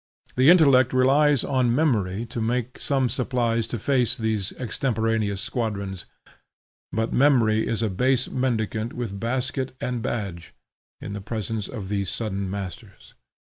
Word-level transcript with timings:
The 0.35 0.49
intellect 0.49 0.93
relies 0.93 1.43
on 1.43 1.75
memory 1.75 2.25
to 2.25 2.41
make 2.41 2.79
some 2.79 3.07
supplies 3.07 3.67
to 3.67 3.77
face 3.77 4.17
these 4.17 4.51
extemporaneous 4.57 5.41
squadrons. 5.41 6.07
But 6.91 7.13
memory 7.13 7.67
is 7.67 7.83
a 7.83 7.89
base 7.91 8.27
mendicant 8.27 8.93
with 8.93 9.19
basket 9.19 9.75
and 9.79 10.01
badge, 10.01 10.55
in 10.99 11.13
the 11.13 11.21
presence 11.21 11.67
of 11.67 11.89
these 11.89 12.09
sudden 12.09 12.49
masters. 12.49 13.13